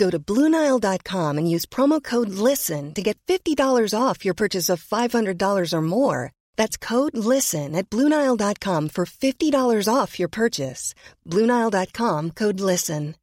[0.00, 4.82] Go to Bluenile.com and use promo code LISTEN to get $50 off your purchase of
[4.82, 6.32] $500 or more.
[6.56, 10.94] That's code LISTEN at Bluenile.com for $50 off your purchase.
[11.28, 13.14] Bluenile.com code LISTEN.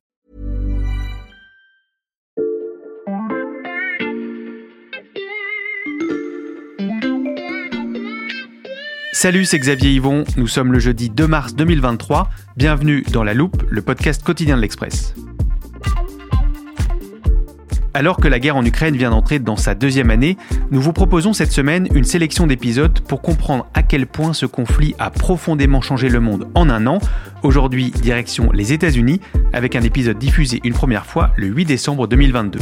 [9.13, 10.25] Salut, c'est Xavier Yvon.
[10.37, 12.29] Nous sommes le jeudi 2 mars 2023.
[12.55, 15.15] Bienvenue dans La Loupe, le podcast quotidien de l'Express.
[17.97, 20.37] Alors que la guerre en Ukraine vient d'entrer dans sa deuxième année,
[20.69, 24.93] nous vous proposons cette semaine une sélection d'épisodes pour comprendre à quel point ce conflit
[24.99, 26.99] a profondément changé le monde en un an.
[27.41, 29.19] Aujourd'hui, direction les États-Unis,
[29.51, 32.59] avec un épisode diffusé une première fois le 8 décembre 2022.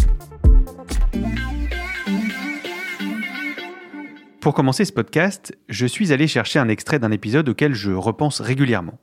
[4.39, 8.39] Pour commencer ce podcast, je suis allé chercher un extrait d'un épisode auquel je repense
[8.39, 8.97] régulièrement.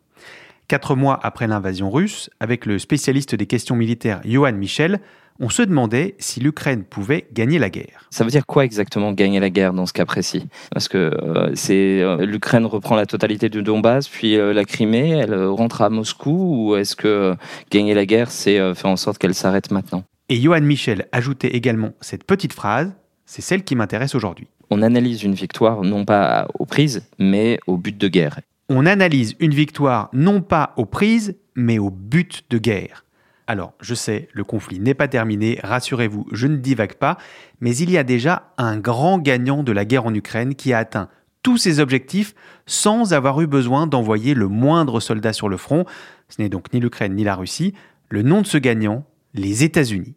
[0.67, 5.03] Quatre mois après l'invasion russe, avec le spécialiste des questions militaires Johan Michel,
[5.41, 8.07] on se demandait si l'Ukraine pouvait gagner la guerre.
[8.11, 10.47] Ça veut dire quoi exactement gagner la guerre dans ce cas précis?
[10.73, 15.11] Parce que euh, c'est euh, l'Ukraine reprend la totalité du Donbass, puis euh, la Crimée,
[15.11, 17.35] elle rentre à Moscou, ou est-ce que
[17.71, 20.05] gagner la guerre, c'est faire en sorte qu'elle s'arrête maintenant?
[20.29, 22.93] Et Johan Michel ajoutait également cette petite phrase,
[23.27, 24.49] c'est celle qui m'intéresse aujourd'hui.
[24.71, 28.41] On analyse une victoire non pas aux prises, mais au but de guerre.
[28.69, 33.05] On analyse une victoire non pas aux prises, mais au but de guerre.
[33.47, 37.19] Alors, je sais, le conflit n'est pas terminé, rassurez-vous, je ne divague pas,
[37.61, 40.79] mais il y a déjà un grand gagnant de la guerre en Ukraine qui a
[40.79, 41.09] atteint
[41.43, 42.35] tous ses objectifs
[42.67, 45.85] sans avoir eu besoin d'envoyer le moindre soldat sur le front.
[46.29, 47.75] Ce n'est donc ni l'Ukraine ni la Russie.
[48.09, 49.05] Le nom de ce gagnant,
[49.35, 50.15] les États-Unis.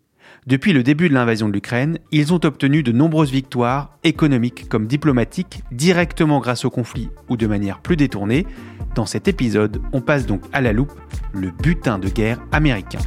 [0.47, 4.85] Depuis le début de l'invasion de l'Ukraine, ils ont obtenu de nombreuses victoires, économiques comme
[4.85, 8.45] diplomatiques, directement grâce au conflit ou de manière plus détournée.
[8.93, 10.93] Dans cet épisode, on passe donc à la loupe
[11.33, 12.99] le butin de guerre américain.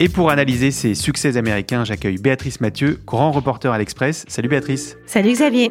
[0.00, 4.24] Et pour analyser ces succès américains, j'accueille Béatrice Mathieu, grand reporter à l'Express.
[4.28, 4.96] Salut Béatrice.
[5.04, 5.68] Salut Xavier.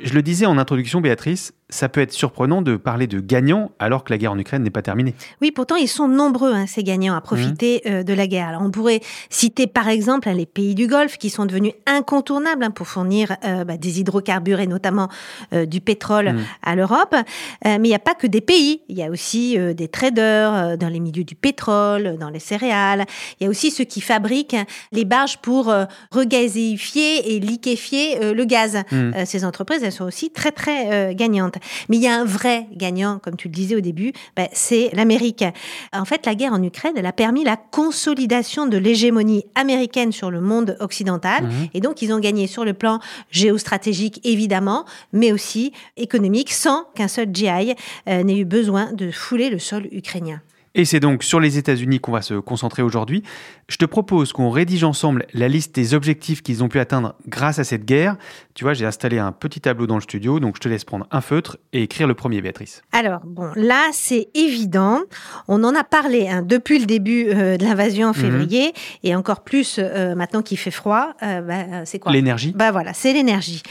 [0.00, 4.04] Je le disais en introduction, Béatrice, ça peut être surprenant de parler de gagnants alors
[4.04, 5.14] que la guerre en Ukraine n'est pas terminée.
[5.40, 7.88] Oui, pourtant ils sont nombreux, hein, ces gagnants, à profiter mmh.
[7.88, 8.48] euh, de la guerre.
[8.48, 9.00] Alors on pourrait
[9.30, 13.36] citer par exemple hein, les pays du Golfe qui sont devenus incontournables hein, pour fournir
[13.44, 15.08] euh, bah, des hydrocarbures et notamment
[15.54, 16.44] euh, du pétrole mmh.
[16.62, 17.16] à l'Europe.
[17.64, 20.88] mais il n'y a pas que des pays, il y a aussi des traders dans
[20.88, 23.06] les milieux du pétrole, dans les céréales.
[23.40, 24.56] Il y a aussi ceux qui fabriquent
[24.92, 25.72] les barges pour
[26.10, 28.82] regazéifier et liquéfier le gaz.
[28.90, 29.24] Mmh.
[29.24, 31.56] ces entreprises, elles sont aussi très très gagnantes.
[31.88, 34.90] Mais il y a un vrai gagnant, comme tu le disais au début, ben, c'est
[34.92, 35.44] l'Amérique.
[35.92, 40.30] En fait, la guerre en Ukraine, elle a permis la consolidation de l'hégémonie américaine sur
[40.30, 41.44] le monde occidental.
[41.44, 41.50] Mmh.
[41.74, 47.08] Et donc, ils ont gagné sur le plan géostratégique, évidemment, mais aussi économique, sans qu'un
[47.08, 47.74] seul GI
[48.08, 50.40] euh, n'ait eu besoin de fouler le sol ukrainien.
[50.74, 53.22] Et c'est donc sur les États-Unis qu'on va se concentrer aujourd'hui.
[53.68, 57.58] Je te propose qu'on rédige ensemble la liste des objectifs qu'ils ont pu atteindre grâce
[57.58, 58.16] à cette guerre.
[58.54, 61.06] Tu vois, j'ai installé un petit tableau dans le studio, donc je te laisse prendre
[61.10, 62.82] un feutre et écrire le premier, Béatrice.
[62.92, 65.00] Alors, bon, là, c'est évident.
[65.46, 68.14] On en a parlé hein, depuis le début euh, de l'invasion en mhm.
[68.14, 68.72] février,
[69.02, 71.12] et encore plus euh, maintenant qu'il fait froid.
[71.22, 72.12] Euh, bah, c'est quoi?
[72.12, 72.52] L'énergie.
[72.54, 73.62] Bah voilà, c'est l'énergie.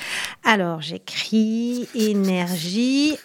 [0.44, 3.18] Alors, j'écris énergie.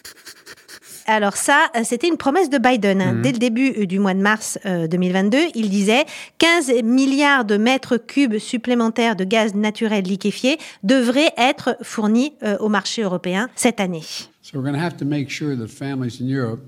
[1.09, 2.97] Alors ça, euh, c'était une promesse de Biden.
[2.97, 3.21] Mhm.
[3.21, 6.05] Dès le début euh, du mois de mars 2022, euh, il disait
[6.37, 13.01] 15 milliards de mètres cubes supplémentaires de gaz naturel liquéfié devraient être fournis au marché
[13.01, 14.01] européen cette année.
[14.41, 16.61] So we're going to have to make sure that families in Europe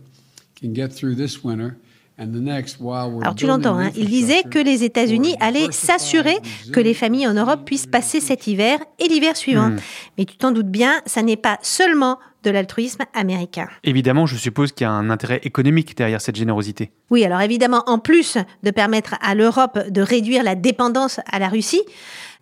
[0.60, 1.76] can get through this winter
[2.20, 6.38] alors tu l'entends, hein, il disait que les États-Unis allaient s'assurer
[6.74, 9.70] que les familles en Europe puissent passer cet hiver et l'hiver suivant.
[9.70, 9.78] Hmm.
[10.18, 13.68] Mais tu t'en doutes bien, ça n'est pas seulement de l'altruisme américain.
[13.84, 16.92] Évidemment, je suppose qu'il y a un intérêt économique derrière cette générosité.
[17.10, 21.50] Oui, alors évidemment, en plus de permettre à l'Europe de réduire la dépendance à la
[21.50, 21.82] Russie,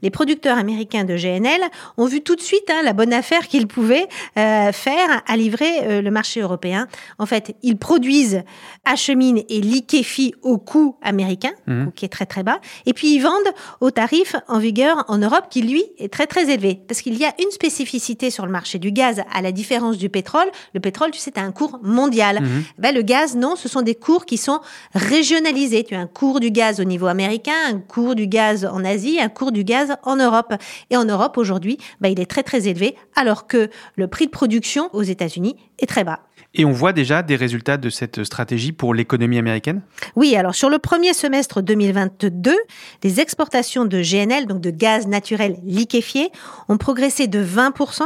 [0.03, 1.61] les producteurs américains de GNL
[1.97, 4.07] ont vu tout de suite hein, la bonne affaire qu'ils pouvaient
[4.38, 6.88] euh, faire à livrer euh, le marché européen.
[7.17, 8.44] En fait, ils produisent,
[8.85, 11.88] acheminent et liquéfient au coût américain, mmh.
[11.95, 15.47] qui est très très bas, et puis ils vendent au tarif en vigueur en Europe
[15.49, 16.79] qui lui est très très élevé.
[16.88, 20.09] Parce qu'il y a une spécificité sur le marché du gaz, à la différence du
[20.09, 20.47] pétrole.
[20.73, 22.41] Le pétrole, tu sais, tu as un cours mondial.
[22.41, 22.63] Mmh.
[22.77, 24.59] Ben, le gaz, non, ce sont des cours qui sont
[24.94, 25.83] régionalisés.
[25.83, 29.19] Tu as un cours du gaz au niveau américain, un cours du gaz en Asie,
[29.19, 30.53] un cours du gaz en Europe.
[30.89, 34.31] Et en Europe, aujourd'hui, bah, il est très très élevé, alors que le prix de
[34.31, 36.19] production aux États-Unis est très bas.
[36.53, 39.81] Et on voit déjà des résultats de cette stratégie pour l'économie américaine?
[40.15, 42.55] Oui, alors sur le premier semestre 2022,
[43.03, 46.31] les exportations de GNL, donc de gaz naturel liquéfié,
[46.67, 48.03] ont progressé de 20%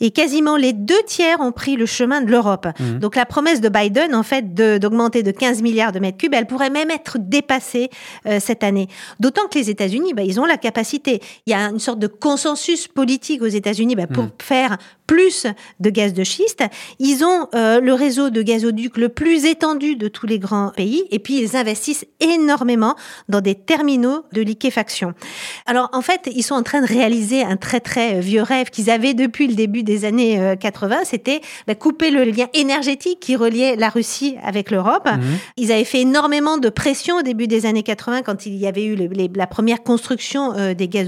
[0.00, 2.66] et quasiment les deux tiers ont pris le chemin de l'Europe.
[2.80, 2.98] Mmh.
[2.98, 6.46] Donc la promesse de Biden, en fait, d'augmenter de, 15 milliards de mètres cubes, elle
[6.46, 7.90] pourrait même être dépassée
[8.26, 8.88] euh, cette année.
[9.20, 11.13] D'autant que les États-Unis, bah, ils ont la capacité.
[11.46, 14.32] Il y a une sorte de consensus politique aux États-Unis bah, pour mmh.
[14.40, 15.46] faire plus
[15.80, 16.64] de gaz de schiste.
[16.98, 21.04] Ils ont euh, le réseau de gazoducs le plus étendu de tous les grands pays
[21.10, 22.96] et puis ils investissent énormément
[23.28, 25.14] dans des terminaux de liquéfaction.
[25.66, 28.90] Alors en fait, ils sont en train de réaliser un très très vieux rêve qu'ils
[28.90, 33.36] avaient depuis le début des années 80, euh, c'était bah, couper le lien énergétique qui
[33.36, 35.06] reliait la Russie avec l'Europe.
[35.06, 35.20] Mmh.
[35.56, 38.84] Ils avaient fait énormément de pression au début des années 80 quand il y avait
[38.84, 38.96] eu
[39.34, 41.03] la première construction euh, des gazoducs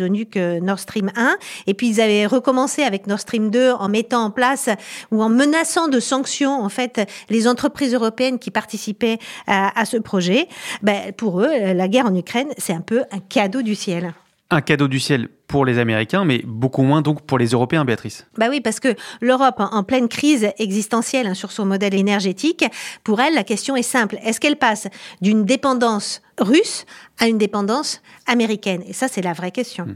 [0.61, 4.31] Nord Stream 1 et puis ils avaient recommencé avec Nord Stream 2 en mettant en
[4.31, 4.69] place
[5.11, 10.49] ou en menaçant de sanctions en fait les entreprises européennes qui participaient à, ce projet.
[10.83, 14.15] Ben, pour eux, la guerre en Ukraine, c'est un peu un cadeau du ciel
[14.51, 18.27] un cadeau du ciel pour les Américains, mais beaucoup moins donc pour les Européens, Béatrice.
[18.37, 22.65] Bah oui, parce que l'Europe, en pleine crise existentielle hein, sur son modèle énergétique,
[23.05, 24.19] pour elle, la question est simple.
[24.23, 24.89] Est-ce qu'elle passe
[25.21, 26.85] d'une dépendance russe
[27.19, 28.83] à une dépendance américaine?
[28.87, 29.87] Et ça, c'est la vraie question.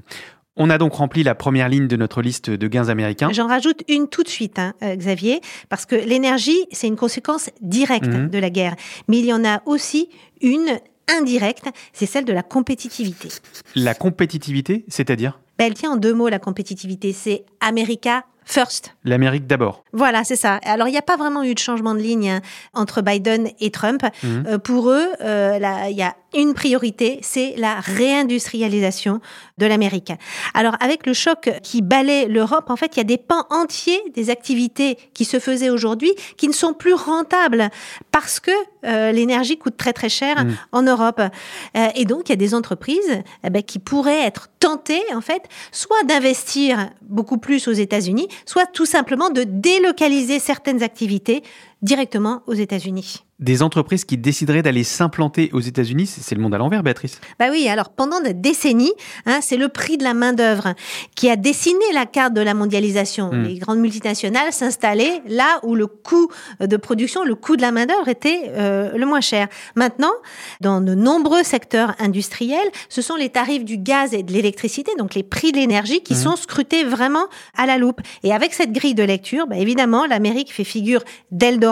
[0.57, 3.31] On a donc rempli la première ligne de notre liste de gains américains.
[3.33, 7.51] J'en rajoute une tout de suite, hein, euh, Xavier, parce que l'énergie, c'est une conséquence
[7.61, 8.29] directe mhm.
[8.29, 8.75] de la guerre.
[9.09, 10.11] Mais il y en a aussi
[10.43, 10.79] une
[11.19, 13.29] indirecte, c'est celle de la compétitivité.
[13.75, 17.13] La compétitivité, c'est-à-dire ben, Elle tient en deux mots, la compétitivité.
[17.13, 18.97] C'est America First.
[19.05, 19.85] L'Amérique d'abord.
[19.93, 20.59] Voilà, c'est ça.
[20.65, 22.41] Alors, il n'y a pas vraiment eu de changement de ligne hein,
[22.75, 24.03] entre Biden et Trump.
[24.25, 24.45] Mhm.
[24.49, 29.21] Euh, pour eux, euh, il y a une priorité, c'est la réindustrialisation
[29.59, 30.13] de l'Amérique.
[30.55, 34.01] Alors avec le choc qui balait l'Europe, en fait, il y a des pans entiers
[34.15, 37.71] des activités qui se faisaient aujourd'hui qui ne sont plus rentables
[38.13, 38.51] parce que
[38.85, 40.57] euh, l'énergie coûte très très cher mm.
[40.73, 41.21] en Europe.
[41.21, 45.21] Euh, et donc il y a des entreprises eh ben, qui pourraient être tentées en
[45.21, 45.43] fait,
[45.73, 51.43] soit d'investir beaucoup plus aux États-Unis, soit tout simplement de délocaliser certaines activités
[51.83, 56.59] directement aux États-Unis des entreprises qui décideraient d'aller s'implanter aux États-Unis, c'est le monde à
[56.59, 57.21] l'envers, Béatrice.
[57.39, 58.93] Bah oui, alors pendant des décennies,
[59.25, 60.75] hein, c'est le prix de la main d'œuvre
[61.17, 63.31] qui a dessiné la carte de la mondialisation.
[63.33, 63.45] Hmm.
[63.45, 66.29] Les grandes multinationales s'installaient là où le coût
[66.61, 69.49] de production, le coût de la main d'œuvre était euh, le moins cher.
[69.75, 70.13] Maintenant,
[70.61, 72.59] dans de nombreux secteurs industriels,
[72.91, 76.13] ce sont les tarifs du gaz et de l'électricité, donc les prix de l'énergie, qui
[76.13, 76.25] hmm.
[76.25, 77.25] sont scrutés vraiment
[77.57, 78.03] à la loupe.
[78.23, 81.70] Et avec cette grille de lecture, bah évidemment, l'Amérique fait figure d'Eldorado.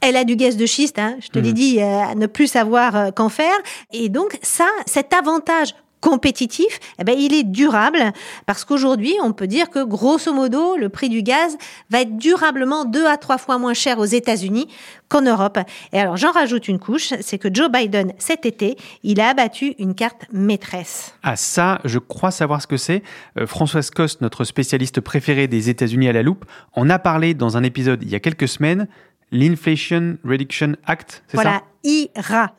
[0.00, 0.66] Elle a du gaz de
[0.98, 1.54] Hein, je te l'ai mhm.
[1.54, 3.56] dit, euh, à ne plus savoir euh, qu'en faire.
[3.92, 5.74] Et donc ça, cet avantage
[6.06, 8.12] compétitif, eh ben, il est durable
[8.46, 11.58] parce qu'aujourd'hui, on peut dire que grosso modo, le prix du gaz
[11.90, 14.68] va être durablement deux à trois fois moins cher aux États-Unis
[15.08, 15.58] qu'en Europe.
[15.92, 19.74] Et alors, j'en rajoute une couche, c'est que Joe Biden, cet été, il a abattu
[19.80, 21.12] une carte maîtresse.
[21.24, 23.02] Ah ça, je crois savoir ce que c'est.
[23.36, 27.56] Euh, Françoise Coste, notre spécialiste préférée des États-Unis à la loupe, en a parlé dans
[27.56, 28.86] un épisode il y a quelques semaines
[29.32, 31.62] l'Inflation Reduction Act, c'est ça?
[31.86, 32.50] IRA.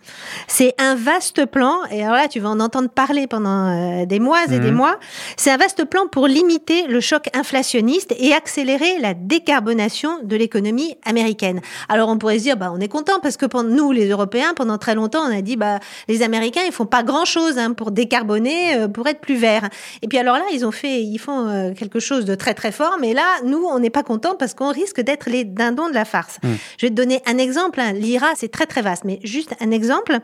[0.47, 4.19] C'est un vaste plan, et alors là, tu vas en entendre parler pendant euh, des
[4.19, 4.71] mois et des mhm.
[4.71, 4.99] mois.
[5.35, 10.95] C'est un vaste plan pour limiter le choc inflationniste et accélérer la décarbonation de l'économie
[11.05, 11.61] américaine.
[11.89, 14.53] Alors, on pourrait se dire, bah, on est content parce que pour nous, les Européens,
[14.55, 17.73] pendant très longtemps, on a dit, bah, les Américains, ils font pas grand chose hein,
[17.73, 19.69] pour décarboner, euh, pour être plus verts.
[20.01, 22.71] Et puis alors là, ils ont fait, ils font euh, quelque chose de très très
[22.71, 25.93] fort, mais là, nous, on n'est pas content parce qu'on risque d'être les dindons de
[25.93, 26.37] la farce.
[26.43, 26.57] Mhm.
[26.77, 27.79] Je vais te donner un exemple.
[27.79, 27.93] Hein.
[27.93, 30.19] L'IRA, c'est très très vaste, mais donner juste un exemple.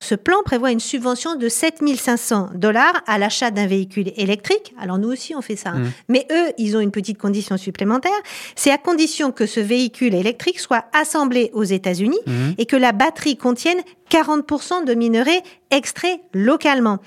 [0.00, 4.74] Ce plan prévoit une subvention de 7500 dollars à l'achat d'un véhicule électrique.
[4.80, 5.70] Alors nous aussi, on fait ça.
[5.70, 5.78] hein.
[5.78, 5.92] Mhm.
[6.08, 8.12] Mais eux, ils ont une petite condition supplémentaire.
[8.54, 12.54] C'est à condition que ce véhicule électrique soit assemblé aux États-Unis Mhm.
[12.58, 16.98] et que la batterie contienne 40% de minerais extraits localement.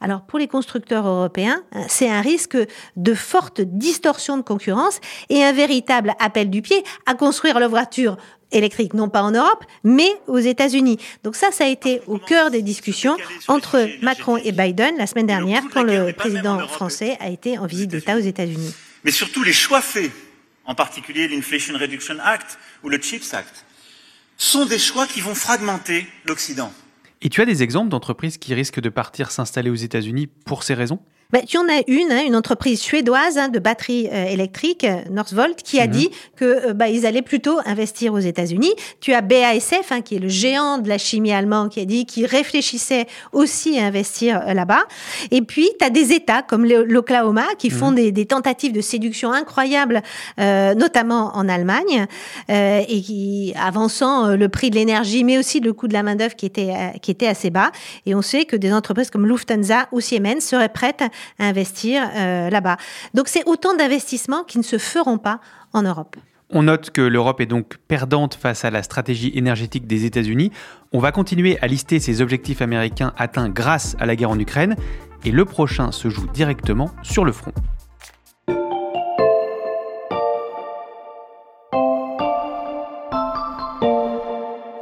[0.00, 2.56] Alors pour les constructeurs européens, hein, c'est un risque
[2.96, 8.16] de forte distorsion de concurrence et un véritable appel du pied à construire leur voiture
[8.52, 10.98] électrique, non pas en Europe, mais aux États-Unis.
[11.22, 15.26] Donc ça, ça a été au cœur des discussions entre Macron et Biden la semaine
[15.26, 18.74] dernière quand le président français a été en visite d'État aux États-Unis.
[19.04, 20.10] Mais surtout les choix faits,
[20.64, 23.64] en particulier l'Inflation Reduction Act ou le CHIPS Act,
[24.36, 26.72] sont des choix qui vont fragmenter l'Occident.
[27.20, 30.74] Et tu as des exemples d'entreprises qui risquent de partir s'installer aux États-Unis pour ces
[30.74, 31.00] raisons?
[31.30, 34.96] Ben, tu en as une, hein, une entreprise suédoise hein, de batteries euh, électriques, euh,
[35.10, 35.90] Northvolt, qui a Mhm.
[35.92, 38.72] dit que euh, bah, ils allaient plutôt investir aux États-Unis.
[39.02, 42.06] Tu as BASF, hein, qui est le géant de la chimie allemand, qui a dit
[42.06, 44.84] qu'il réfléchissait aussi à investir euh, là-bas.
[45.30, 49.30] Et puis, tu as des États comme l'Oklahoma qui font des, des tentatives de séduction
[49.30, 50.00] incroyables,
[50.40, 52.06] euh, notamment en Allemagne,
[52.48, 56.16] euh, et qui avançant le prix de l'énergie, mais aussi le coût de la main
[56.16, 57.70] d'œuvre qui était qui était assez bas.
[58.06, 61.02] Et on sait que des entreprises comme Lufthansa ou Siemens seraient prêtes
[61.38, 62.76] à investir euh, là-bas.
[63.14, 65.40] Donc c'est autant d'investissements qui ne se feront pas
[65.72, 66.16] en Europe.
[66.50, 70.50] On note que l'Europe est donc perdante face à la stratégie énergétique des États-Unis.
[70.92, 74.74] On va continuer à lister ces objectifs américains atteints grâce à la guerre en Ukraine.
[75.26, 77.52] Et le prochain se joue directement sur le front.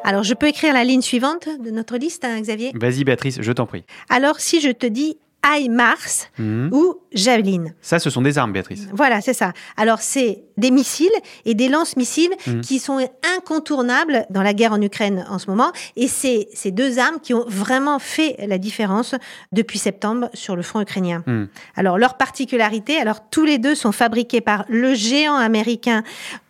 [0.04, 2.70] Alors je peux écrire la ligne suivante de notre liste, hein, Xavier?
[2.76, 3.84] Vas-y Béatrice, je t'en prie.
[4.08, 6.70] Alors si je te dis HIMARS Mhm.
[6.72, 7.66] ou Javelin.
[7.80, 8.88] Ça, ce sont des armes, Béatrice.
[8.92, 9.52] Voilà, c'est ça.
[9.76, 11.08] Alors, c'est des missiles
[11.44, 12.60] et des lance-missiles Mhm.
[12.60, 12.98] qui sont
[13.36, 15.72] incontournables dans la guerre en Ukraine en ce moment.
[15.96, 19.14] Et c'est ces deux armes qui ont vraiment fait la différence
[19.52, 21.22] depuis septembre sur le front ukrainien.
[21.26, 21.48] Mhm.
[21.76, 26.02] Alors, leur particularité, alors tous les deux sont fabriqués par le géant américain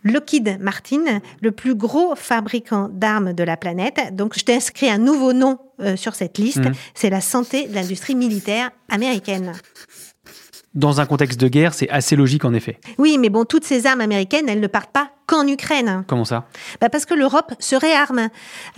[0.04, 3.98] Lockheed Martin, le plus gros fabricant d'armes de la planète.
[4.14, 6.58] Donc, je t'inscris un nouveau nom euh, sur cette liste.
[6.64, 6.72] Mhm.
[6.94, 9.52] C'est la santé de l'industrie militaire américaine.
[10.76, 12.78] Dans un contexte de guerre, c'est assez logique en effet.
[12.98, 16.04] Oui, mais bon, toutes ces armes américaines, elles ne partent pas qu'en Ukraine.
[16.06, 16.46] Comment ça?
[16.80, 18.28] Bah parce que l'Europe se réarme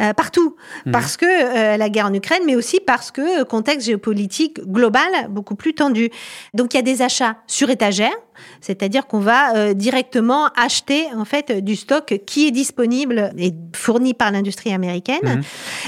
[0.01, 0.57] euh, partout.
[0.87, 0.93] Mhm.
[0.93, 5.29] Parce que euh, la guerre en Ukraine, mais aussi parce que euh, contexte géopolitique global
[5.31, 6.11] beaucoup plus tendu.
[6.55, 8.15] Donc il y a des achats sur étagère,
[8.61, 14.15] c'est-à-dire qu'on va euh, directement acheter en fait du stock qui est disponible et fourni
[14.15, 15.19] par l'industrie américaine.
[15.23, 15.43] Mhm.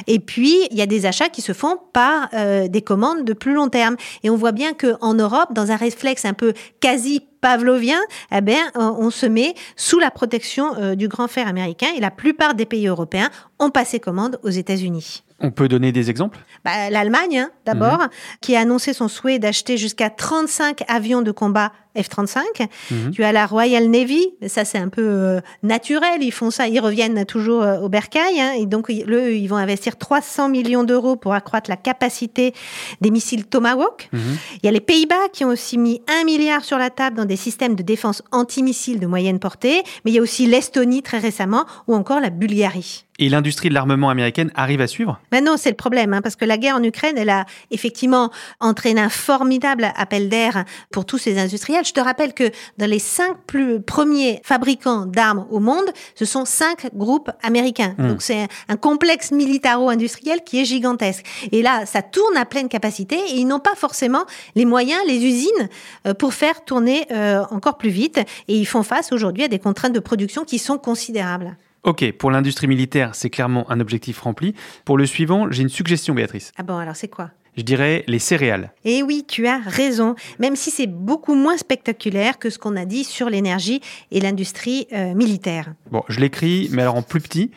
[0.07, 3.33] Et puis il y a des achats qui se font par euh, des commandes de
[3.33, 3.97] plus long terme.
[4.23, 7.99] Et on voit bien que en Europe, dans un réflexe un peu quasi pavlovien,
[8.33, 12.01] eh bien, euh, on se met sous la protection euh, du grand fer américain et
[12.01, 15.25] la plupart des pays européens ont passé commande aux États-Unis.
[15.43, 16.39] On peut donner des exemples?
[16.65, 18.09] Bah, L'Allemagne, hein, d'abord,
[18.43, 22.69] qui a annoncé son souhait d'acheter jusqu'à 35 avions de combat F-35.
[22.91, 23.11] Mhm.
[23.13, 26.81] Tu as la Royal Navy, ça c'est un peu euh, naturel, ils font ça, ils
[26.81, 30.85] reviennent toujours euh, au bercail, hein, et donc ils- eux, ils vont investir 300 millions
[30.85, 32.55] d'euros pour accroître la capacité
[33.01, 34.09] des missiles Tomahawk.
[34.13, 34.21] Mhm.
[34.63, 37.25] Il y a les Pays-Bas qui ont aussi mis un milliard sur la table dans
[37.25, 41.19] des systèmes de défense antimissiles de moyenne portée, mais il y a aussi l'Estonie très
[41.19, 43.05] récemment, ou encore la Bulgarie.
[43.19, 45.21] Et l'industrie de l'armement américaine arrive à suivre?
[45.31, 48.31] Mais non, c'est le problème, hein, parce que la guerre en Ukraine, elle a effectivement
[48.61, 51.80] entraîné un formidable appel d'air pour tous ces industriels.
[51.85, 56.45] Je te rappelle que dans les cinq plus premiers fabricants d'armes au monde, ce sont
[56.45, 57.95] cinq groupes américains.
[57.99, 58.09] Mm.
[58.09, 61.25] Donc c'est un complexe militaro-industriel qui est gigantesque.
[61.53, 65.25] Et là, ça tourne à pleine capacité et ils n'ont pas forcément les moyens, les
[65.25, 65.69] usines
[66.07, 68.19] euh, pour faire tourner euh, encore plus vite.
[68.49, 71.57] Et ils font face aujourd'hui à des contraintes de production qui sont considérables.
[71.83, 74.55] Ok, pour l'industrie militaire, c'est clairement un objectif rempli.
[74.85, 76.53] Pour le suivant, j'ai une suggestion, Béatrice.
[76.59, 77.31] Ah bon, alors c'est quoi?
[77.57, 78.73] Je dirais les céréales.
[78.85, 82.85] Et oui, tu as raison, même si c'est beaucoup moins spectaculaire que ce qu'on a
[82.85, 83.81] dit sur l'énergie
[84.11, 85.73] et l'industrie euh, militaire.
[85.91, 87.51] Bon, je l'écris, mais alors en plus petit.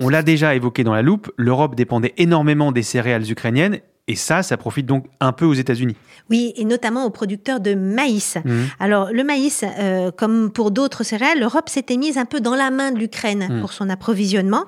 [0.00, 4.42] On l'a déjà évoqué dans la loupe, l'Europe dépendait énormément des céréales ukrainiennes, et ça,
[4.42, 5.96] ça profite donc un peu aux États-Unis.
[6.28, 8.36] Oui, et notamment aux producteurs de maïs.
[8.44, 8.66] Mhm.
[8.80, 12.70] Alors, le maïs, euh, comme pour d'autres céréales, l'Europe s'était mise un peu dans la
[12.70, 13.60] main de l'Ukraine Mm.
[13.60, 14.64] pour son approvisionnement.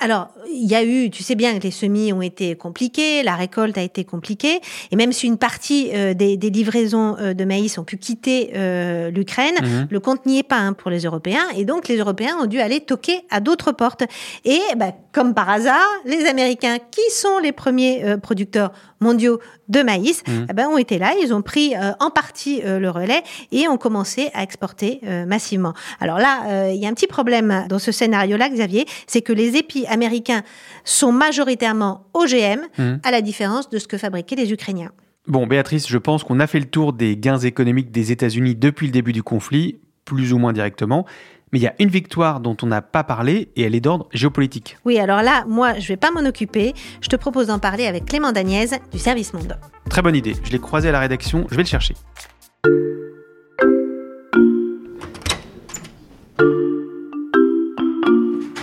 [0.00, 3.36] Alors, il y a eu, tu sais bien que les semis ont été compliqués, la
[3.36, 7.44] récolte a été compliquée, et même si une partie euh, des, des livraisons euh, de
[7.44, 9.86] maïs ont pu quitter euh, l'Ukraine, Mhm.
[9.90, 12.58] le compte n'y est pas hein, pour les Européens, et donc les Européens ont dû
[12.60, 14.02] aller toquer à d'autres portes.
[14.44, 20.22] Et bah, comme par hasard, les Américains, qui sont les premiers producteurs mondiaux de maïs,
[20.26, 20.46] Mhm.
[20.50, 24.30] eh ben, ont été là, ils ont pris en partie le relais et ont commencé
[24.34, 25.74] à exporter massivement.
[26.00, 29.52] Alors là, il y a un petit problème dans ce scénario-là, Xavier, c'est que les,
[29.58, 30.42] épi- américains
[30.84, 33.00] sont majoritairement OGM, Mhm.
[33.02, 34.92] à la différence de ce que fabriquaient les Ukrainiens.
[35.28, 38.86] Bon, Béatrice, je pense qu'on a fait le tour des gains économiques des États-Unis depuis
[38.86, 41.06] le début du conflit, plus ou moins directement.
[41.52, 44.08] Mais il y a une victoire dont on n'a pas parlé et elle est d'ordre
[44.12, 44.78] géopolitique.
[44.86, 46.72] Oui, alors là, moi, je vais pas m'en occuper.
[47.02, 49.58] Je te propose d'en parler avec Clément Dagnès du Service Monde.
[49.90, 50.34] Très bonne idée.
[50.42, 51.94] Je l'ai croisé à la rédaction, je vais le chercher.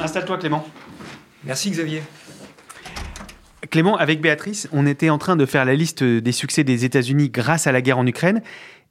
[0.01, 0.65] Installe-toi Clément.
[1.43, 2.01] Merci Xavier.
[3.69, 7.29] Clément, avec Béatrice, on était en train de faire la liste des succès des États-Unis
[7.29, 8.41] grâce à la guerre en Ukraine.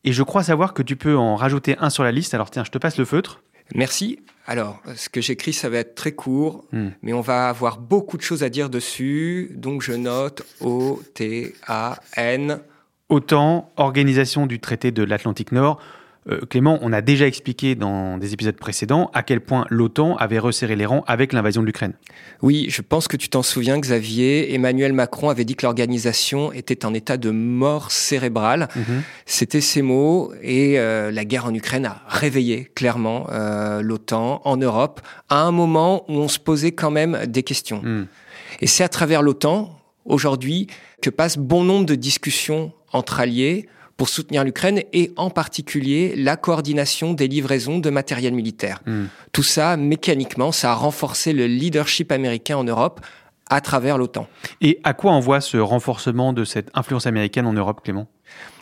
[0.05, 2.35] Et je crois savoir que tu peux en rajouter un sur la liste.
[2.35, 3.43] Alors tiens, je te passe le feutre.
[3.75, 4.21] Merci.
[4.47, 6.88] Alors, ce que j'écris, ça va être très court, Hmm.
[7.02, 9.50] mais on va avoir beaucoup de choses à dire dessus.
[9.55, 12.61] Donc, je note O-T-A-N.
[13.11, 15.81] OTAN, Organisation du traité de l'Atlantique Nord.
[16.31, 20.39] Euh, Clément, on a déjà expliqué dans des épisodes précédents à quel point l'OTAN avait
[20.39, 21.95] resserré les rangs avec l'invasion de l'Ukraine.
[22.43, 24.55] Oui, je pense que tu t'en souviens, Xavier.
[24.55, 28.69] Emmanuel Macron avait dit que l'organisation était en état de mort cérébrale.
[29.27, 30.33] C'était ces mots.
[30.43, 35.51] Et euh, la guerre en Ukraine a réveillé clairement euh, l'OTAN en Europe à un
[35.51, 37.81] moment où on se posait quand même des questions.
[37.83, 38.07] Hmm.
[38.61, 40.67] Et c'est à travers l'OTAN, aujourd'hui,
[41.01, 46.37] que passent bon nombre de discussions entre alliés pour soutenir l'Ukraine et en particulier la
[46.37, 48.81] coordination des livraisons de matériel militaire.
[48.87, 49.07] Hmm.
[49.33, 53.00] Tout ça, mécaniquement, ça a renforcé le leadership américain en Europe
[53.50, 54.28] à travers l'OTAN.
[54.61, 58.07] Et à quoi on voit ce renforcement de cette influence américaine en Europe, Clément?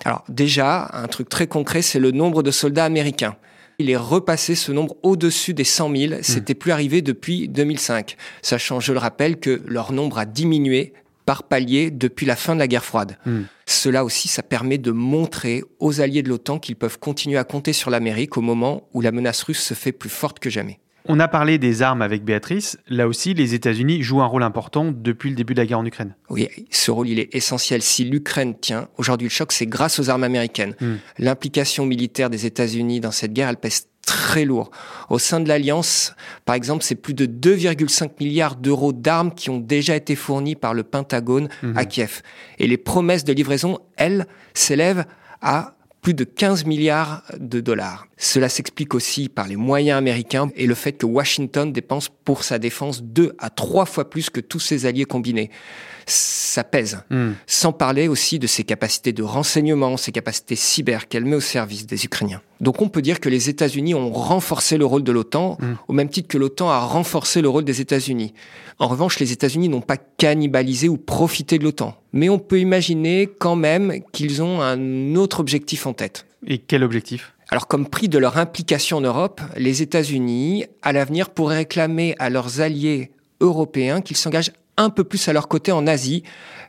[0.04, 3.36] Alors déjà, un truc très concret, c'est le nombre de soldats américains.
[3.78, 6.14] Il est repassé ce nombre au-dessus des 100 000.
[6.22, 8.16] C'était plus arrivé depuis 2005.
[8.40, 10.94] Sachant, je le rappelle, que leur nombre a diminué
[11.26, 13.18] par palier depuis la fin de la guerre froide.
[13.26, 13.42] Hmm.
[13.66, 17.72] Cela aussi, ça permet de montrer aux alliés de l'OTAN qu'ils peuvent continuer à compter
[17.72, 20.78] sur l'Amérique au moment où la menace russe se fait plus forte que jamais.
[21.08, 22.78] On a parlé des armes avec Béatrice.
[22.88, 25.86] Là aussi, les États-Unis jouent un rôle important depuis le début de la guerre en
[25.86, 26.16] Ukraine.
[26.30, 27.80] Oui, ce rôle, il est essentiel.
[27.82, 30.74] Si l'Ukraine tient, aujourd'hui, le choc, c'est grâce aux armes américaines.
[30.80, 30.96] Hmm.
[31.18, 34.70] L'implication militaire des États-Unis dans cette guerre, elle pèse très lourd.
[35.10, 36.14] Au sein de l'Alliance,
[36.46, 40.72] par exemple, c'est plus de 2,5 milliards d'euros d'armes qui ont déjà été fournis par
[40.72, 42.22] le Pentagone à Kiev.
[42.58, 45.04] Et les promesses de livraison, elles, s'élèvent
[45.42, 48.06] à plus de 15 milliards de dollars.
[48.18, 52.58] Cela s'explique aussi par les moyens américains et le fait que Washington dépense pour sa
[52.58, 55.50] défense deux à trois fois plus que tous ses alliés combinés.
[56.06, 57.02] Ça pèse.
[57.10, 57.32] Hmm.
[57.46, 61.84] Sans parler aussi de ses capacités de renseignement, ses capacités cyber qu'elle met au service
[61.86, 62.40] des Ukrainiens.
[62.60, 65.58] Donc on peut dire que les États-Unis ont renforcé le rôle de l'OTAN,
[65.88, 68.32] au même titre que l'OTAN a renforcé le rôle des États-Unis.
[68.78, 71.94] En revanche, les États-Unis n'ont pas cannibalisé ou profité de l'OTAN.
[72.12, 76.24] Mais on peut imaginer quand même qu'ils ont un autre objectif en tête.
[76.46, 77.35] Et quel objectif?
[77.50, 82.28] Alors, comme prix de leur implication en Europe, les États-Unis, à l'avenir, pourraient réclamer à
[82.28, 86.22] leurs alliés européens qu'ils s'engagent un peu plus à leur côté en Asie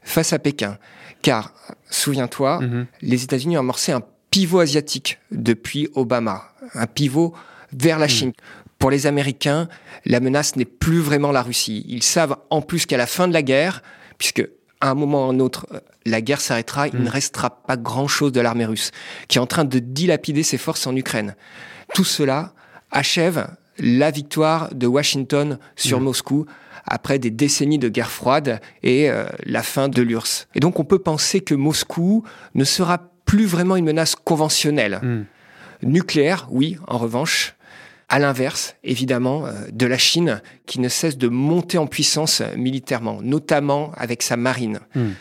[0.04, 0.78] face à Pékin.
[1.22, 1.54] Car,
[1.90, 2.86] souviens-toi, Mhm.
[3.02, 6.44] les États-Unis ont amorcé un pivot asiatique depuis Obama,
[6.76, 7.34] un pivot
[7.74, 8.32] vers la Chine.
[8.78, 9.68] Pour les Américains,
[10.06, 11.84] la menace n'est plus vraiment la Russie.
[11.90, 13.82] Ils savent en plus qu'à la fin de la guerre,
[14.20, 14.48] puisque
[14.82, 17.78] à un moment ou à un autre, euh, la guerre s'arrêtera, il ne restera pas
[17.78, 18.92] grand-chose de l'armée russe,
[19.28, 21.36] qui est en train de dilapider ses forces en Ukraine.
[21.94, 22.54] Tout cela
[22.92, 23.48] achève
[23.80, 26.46] la victoire de Washington sur Moscou
[26.86, 30.48] après des décennies de guerre froide et euh, la fin de l'URSS.
[30.56, 32.24] Et donc on peut penser que Moscou
[32.56, 35.00] ne sera plus vraiment une menace conventionnelle.
[35.04, 35.26] Hmm.
[35.84, 37.57] Nucléaire, oui, en revanche.
[38.10, 43.20] À l'inverse, évidemment, euh, de la Chine, qui ne cesse de monter en puissance militairement,
[43.22, 44.80] notamment avec sa marine.
[44.96, 45.12] Hmm.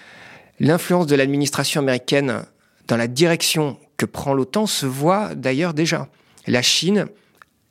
[0.60, 2.44] L'influence de l'administration américaine
[2.86, 6.08] dans la direction que prend l'OTAN se voit d'ailleurs déjà.
[6.46, 7.06] La Chine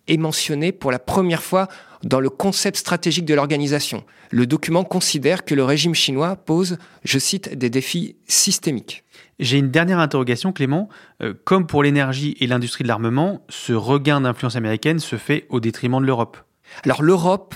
[0.07, 1.67] est mentionnée pour la première fois
[2.03, 4.03] dans le concept stratégique de l'organisation.
[4.31, 9.04] Le document considère que le régime chinois pose, je cite, des défis systémiques.
[9.39, 10.89] J'ai une dernière interrogation, Clément.
[11.21, 15.59] Euh, comme pour l'énergie et l'industrie de l'armement, ce regain d'influence américaine se fait au
[15.59, 16.37] détriment de l'Europe.
[16.83, 17.55] Alors l'Europe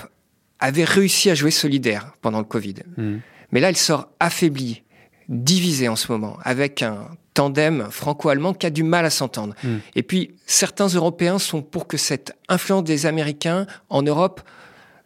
[0.58, 2.74] avait réussi à jouer solidaire pendant le Covid.
[2.96, 3.18] Hmm.
[3.52, 4.82] Mais là, elle sort affaiblie,
[5.28, 9.54] divisée en ce moment, avec un tandem franco-allemand qui a du mal à s'entendre.
[9.62, 9.76] Mm.
[9.94, 14.42] Et puis, certains Européens sont pour que cette influence des Américains en Europe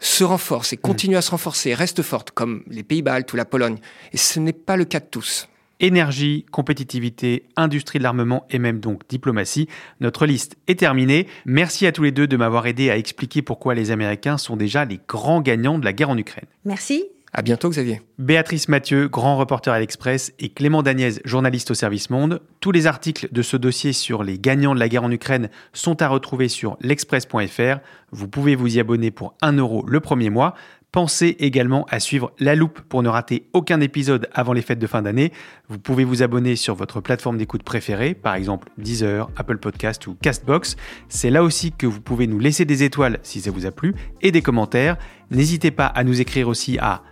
[0.00, 3.78] se renforce et continue à se renforcer, reste forte, comme les Pays-Baltes ou la Pologne.
[4.12, 5.48] Et ce n'est pas le cas de tous.
[5.84, 9.68] Énergie, compétitivité, industrie de l'armement et même donc diplomatie.
[10.00, 11.26] Notre liste est terminée.
[11.44, 14.86] Merci à tous les deux de m'avoir aidé à expliquer pourquoi les Américains sont déjà
[14.86, 16.46] les grands gagnants de la guerre en Ukraine.
[16.64, 17.04] Merci.
[17.34, 18.00] À bientôt, Xavier.
[18.18, 22.40] Béatrice Mathieu, grand reporter à l'Express, et Clément Dagnès, journaliste au service Monde.
[22.60, 26.00] Tous les articles de ce dossier sur les gagnants de la guerre en Ukraine sont
[26.00, 27.80] à retrouver sur l'express.fr.
[28.10, 30.54] Vous pouvez vous y abonner pour 1 euro le premier mois.
[30.94, 34.86] Pensez également à suivre La Loupe pour ne rater aucun épisode avant les fêtes de
[34.86, 35.32] fin d'année.
[35.68, 40.14] Vous pouvez vous abonner sur votre plateforme d'écoute préférée, par exemple Deezer, Apple Podcast ou
[40.22, 40.76] Castbox.
[41.08, 43.96] C'est là aussi que vous pouvez nous laisser des étoiles si ça vous a plu
[44.22, 44.96] et des commentaires.
[45.32, 47.02] N'hésitez pas à nous écrire aussi à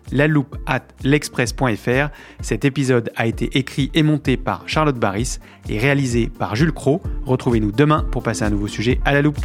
[1.03, 2.11] l'express.fr.
[2.41, 7.03] Cet épisode a été écrit et monté par Charlotte Barris et réalisé par Jules Cro.
[7.27, 9.45] Retrouvez-nous demain pour passer un nouveau sujet à la loupe.